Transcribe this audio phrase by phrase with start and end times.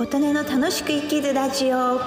[0.00, 2.00] 琴音の楽しく生きるラジオ。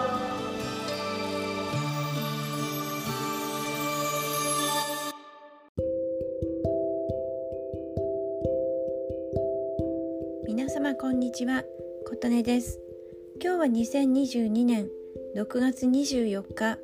[10.48, 11.64] 皆様こんにちは。
[12.10, 12.80] 琴音です。
[13.40, 14.90] 今日は2022年
[15.36, 16.80] 6月24日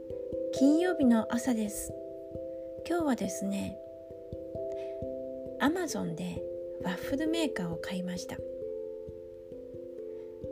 [0.53, 1.91] 金曜日の朝です。
[2.87, 3.79] 今日はですね
[5.59, 6.43] アマゾンで
[6.83, 8.37] ワッフルメーカーを買いました。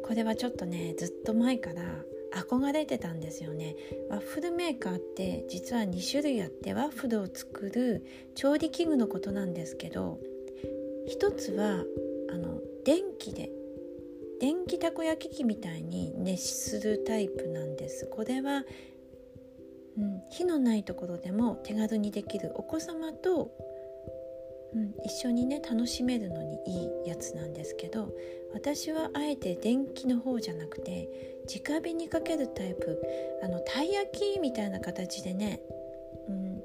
[0.08, 1.82] これはちょっとねずっと前から
[2.34, 3.75] 憧れてたんですよね。
[4.10, 10.20] ワッフルメーカーって実は2種類あってワッフルを作る調理器具のことなんですけど
[11.07, 11.84] 一つは
[12.29, 13.50] あの電気で
[14.39, 18.07] 電気たこ焼き器みたいに熱するタイプなんです。
[18.07, 18.64] これは、
[19.98, 23.51] うん、火のないところでも手軽にできるお子様と
[24.76, 28.14] うん、一緒にね楽しめるのにいいやつなんですけど
[28.54, 31.10] 私はあえて電気の方じゃなくて
[31.48, 33.02] 直火にかけるタイプ。
[33.44, 35.62] あのたい焼きみたいな形でね、
[36.28, 36.64] うん、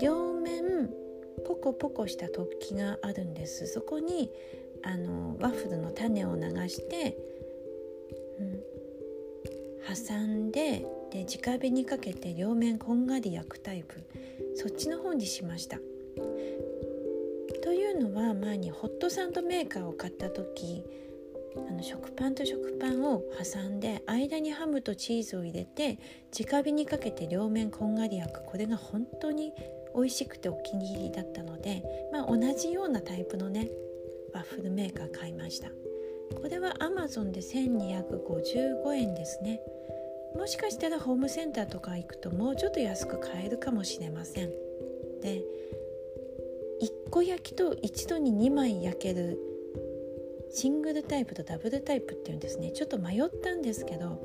[0.00, 0.90] 両面
[1.46, 3.66] ポコポコした突起があるんです。
[3.66, 4.30] そこに
[4.82, 7.16] あのワッフルの種を流して、
[8.40, 8.60] うん、
[10.06, 14.02] 挟んでで直火にかけて両面こんがり焼くタイプ。
[14.54, 15.78] そっちの方にしました。
[17.62, 20.84] というのは前にホットサンドメーカーを買った時
[21.68, 25.98] あの食パンと食パンを挟んで間にハムとチーズを入れて
[26.38, 28.44] 直火にかけて両面こんがり焼く。
[28.44, 29.52] これが本当に
[29.94, 33.68] 美味しくてお気に入りだったので、まあ、同じようなタイプのね
[34.32, 35.68] ワッフルメーカー買いました。
[35.68, 39.60] これは Amazon で1255円ですね。
[40.34, 44.50] もしかしたらホームセンターとか行くともうちょっと安く買えるかもしれません。
[45.20, 45.42] で
[46.82, 49.38] 1個焼きと一度に2枚焼ける
[50.50, 52.72] シングルタイプとダブルタイプっていうんですね。
[52.72, 54.20] ちょっと迷ったんですけど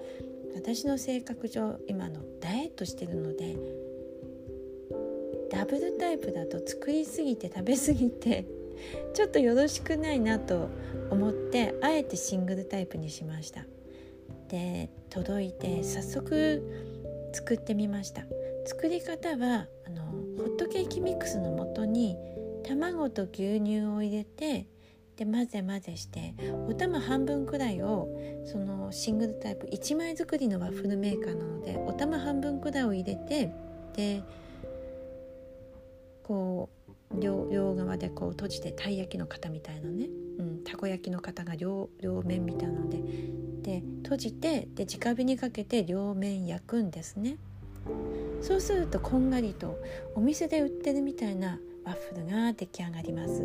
[0.55, 3.55] 私の性格上今のダイエットしてるので
[5.51, 8.45] ダブルタイプだと作りすぎて食べ過ぎて
[9.13, 10.69] ちょっとよろしくないなと
[11.11, 13.65] 思ってあえてシングルタイプにしました。
[14.49, 16.63] で届いて早速
[17.33, 18.23] 作ってみました。
[18.65, 20.03] 作り方はあの
[20.37, 22.17] ホットケーキミックスの素に
[22.67, 24.67] 卵と牛乳を入れて
[25.15, 26.35] で混ぜ混ぜして
[26.67, 28.07] お玉半分くらいを
[28.45, 33.51] そのシングルタイプ1枚作りのワッフルメーカーなのでお玉半分くらいを入れて
[33.95, 34.21] で
[36.23, 36.69] こ
[37.11, 40.07] う両両側でこう閉じてたい焼きの型みたいなね、
[40.39, 42.99] うん、たこ焼きの型が両両面みたいなので
[43.61, 47.37] で閉じてで直火にかけて両面焼くんですね。
[48.41, 49.81] そうするとこんがりと
[50.13, 53.41] お店で売ってるみたいなワッフルが出来上がります。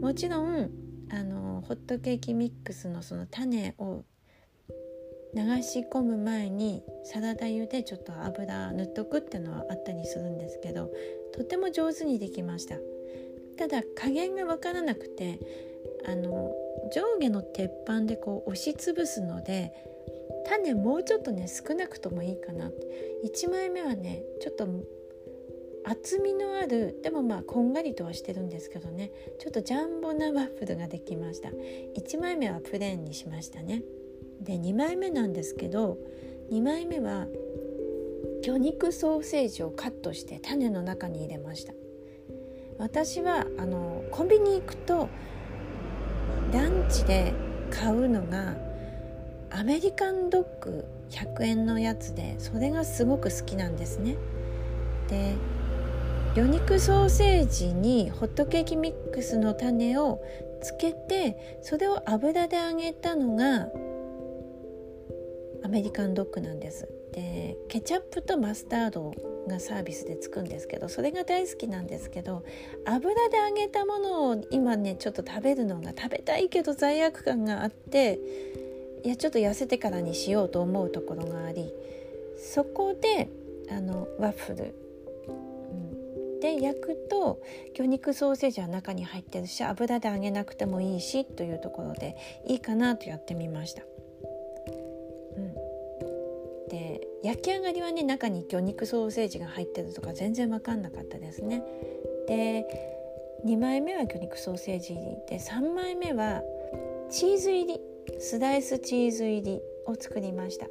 [0.00, 0.70] もちろん
[1.10, 4.04] あのホットケーキミックスのその種を
[5.34, 10.90] 流し込む前にサラダ油でちょっと油塗っとくっていうのはあったりするんですけど
[11.32, 12.76] とても上手にできました。
[13.58, 15.40] ただ加減が分からなくて
[16.06, 16.54] あの
[16.94, 19.72] 上下の鉄板でこう押しつぶすので
[20.46, 22.70] 種もうちょっとね少なくともいいかな
[23.24, 24.66] 1枚目はねちょっと
[25.84, 29.10] 厚みのあるでもまあこんがりとはしてるんですけどね。
[29.38, 31.48] ちょっとジャンボなワッフルができました。
[31.48, 33.82] 1枚目はプレーンにしましたね。
[34.40, 35.98] で2枚目なんですけど
[36.50, 37.26] 2枚目は
[38.42, 41.72] 魚肉ソーセージをカットして種の中に入れました。
[42.78, 45.08] 私はあのコンビニ行くと
[46.52, 47.34] ランチで
[47.70, 48.56] 買うのが
[49.50, 54.16] アメリカンドッグ100円のやつでそれがすごく好きなんですね。
[55.08, 55.34] で
[56.34, 60.22] 魚肉ソーセージにホットケーキミックスの種を
[60.62, 63.68] つけてそれを油で揚げたのが
[65.64, 66.88] アメリカンドッグなんです。
[67.12, 69.12] でケチャップとマスタード
[69.48, 72.44] がサービスでつくんですけどそれが大好きなんですけど
[72.84, 78.20] 油で揚げたものを今ねちょっと食べるのが食べたいけど罪悪感があって
[79.02, 81.72] いやちょっと痩せてからにしようと思うところがあり
[82.38, 83.28] そこで
[83.68, 84.89] あのワッフル
[86.40, 87.42] で焼くと
[87.74, 92.16] 魚肉ソーセージは中に入ってるし油で揚げなくてもいいしというところで
[92.46, 93.82] いいかなとやってみました。
[95.36, 95.54] うん、
[96.68, 101.62] で焼き上がりはね中に魚肉ソーセージが入ってるとか全然分かんなかったですね。
[102.26, 102.66] で
[103.44, 106.42] 2枚目は魚肉ソーセージ入りで3枚目は
[107.10, 107.80] チーズ入り
[108.18, 110.66] スライスチーズ入りを作りました。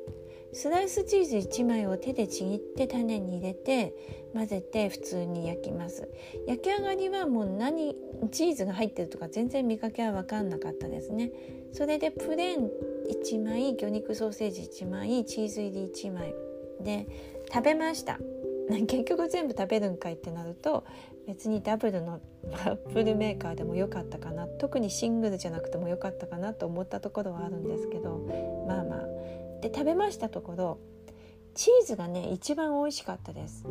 [0.51, 3.93] スライスチーズ1枚を手でちぎって種に入れて
[4.33, 6.09] 混ぜて普通に焼きます。
[6.47, 7.95] 焼き上がりはもう何
[8.31, 11.31] チーズが入ってるとか全然見かけは分かんなかったですね。
[11.71, 12.69] それでプレーン
[13.23, 16.33] 1枚魚肉ソーセージ1枚チーズ入り1枚
[16.81, 17.07] で
[17.51, 18.19] 食べました。
[18.87, 20.83] 結局全部食べるんかいってなると
[21.25, 22.19] 別にダブルの
[22.51, 24.47] ワッフルメーカーでもよかったかな。
[24.47, 28.19] 特にシングルじゃなくてもよかったかなと思ったところはあるんですけど
[28.67, 29.07] まあまあ
[29.61, 30.79] で食べましたところ
[31.55, 33.65] チーズがね一番美味しかったです。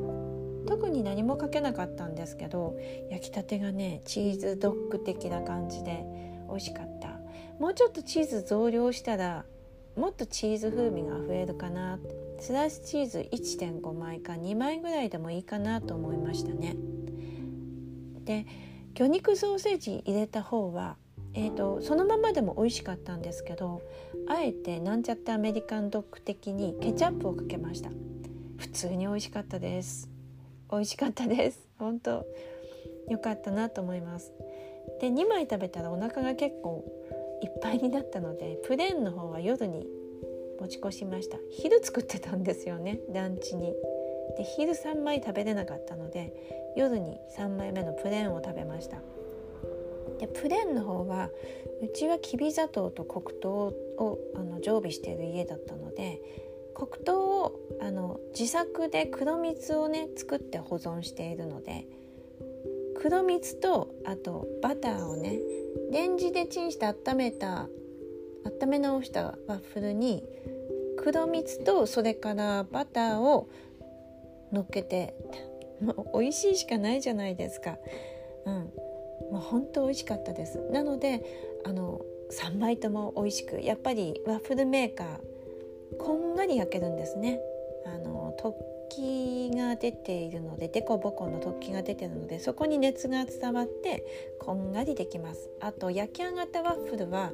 [0.67, 2.76] 特に何もかけなかったんですけど
[3.11, 6.05] 焼きたてがねチーズドッグ的な感じで
[6.49, 7.19] 美味しかった。
[7.58, 9.44] もうちょっとチーズ増量したら
[9.96, 11.99] もっとチーズ風味が増えるかな。
[12.40, 16.76] スライスチーズ1.5枚か2枚ぐらいでもいいかなと思いましたね。
[18.25, 18.46] で
[18.94, 20.96] 魚肉ソーセージ入れた方は
[21.38, 23.81] えーと、そのままでも美味しかったんですけど
[24.29, 27.90] あえてなんちゃってアメリカンドッグ的にケチャップをかけました。
[28.56, 30.11] 普通に美味しかったです。
[30.69, 31.69] 美味しかったです。
[31.79, 32.26] 本当
[33.08, 34.32] 良かったなと思います。
[35.00, 36.85] で2枚食べたらお腹が結構
[37.40, 39.87] いっぱいになったのでプレーンの方は夜に
[40.61, 41.38] 持ち越しました。
[41.52, 43.76] 昼作ってたんですよねランチに。
[44.37, 48.99] で昼3枚食べれなかったので夜に3枚目のプレーンを食べました。
[50.19, 51.31] でプレーンの方は
[51.82, 56.20] うちはきび砂糖と黒糖をあの常備している家だったので
[56.75, 61.87] 黒糖をあの自作で黒蜜をね作って保存しているので
[62.97, 65.38] 黒蜜とあとバターをね
[65.91, 67.69] レンジでチンして温めた
[68.44, 70.25] 温め直したワッフルに
[70.97, 73.49] 黒蜜とそれからバターを
[74.53, 75.14] 乗っけて
[75.81, 77.76] もう美味しいしかないじゃないですか。
[78.47, 78.73] うん、
[79.30, 80.58] もう本当美味しかったです。
[80.70, 81.22] なので
[81.64, 87.40] あの3枚とも美味しくやっぱりワッフルメーカーこんがり焼けるんですね。
[87.86, 88.52] あの突
[88.90, 94.04] 起が出ているのでデコボコの突起が出てるのでそこに熱が伝わって
[94.38, 95.50] こんがりできます。
[95.60, 97.32] あと焼き上がったワッフルは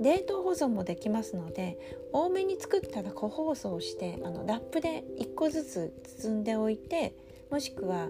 [0.00, 1.78] 冷凍保存もできますので
[2.12, 7.14] 多めに作ったら個包装してあのラップで1個ずつ包んでおいて
[7.50, 8.08] もしくは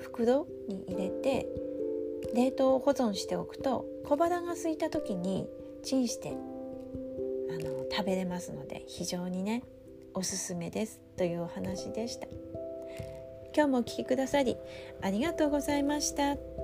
[0.00, 1.46] 袋に入れて
[2.34, 5.46] 冷凍保存しておくと小腹が空いた時に
[5.82, 9.62] チンしてあの食べれますので非常にね
[10.14, 12.26] おすすめですというお話でした
[13.54, 14.56] 今日もお聴きくださり
[15.02, 16.57] ありがとうございました。